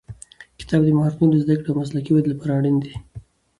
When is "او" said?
1.71-1.79